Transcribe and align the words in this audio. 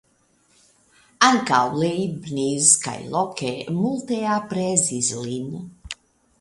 Ankaŭ 1.27 1.59
Leibniz 1.83 2.71
kaj 2.87 2.95
Locke 3.17 3.53
multe 3.77 4.21
aprezis 4.41 5.15
lin. 5.23 5.57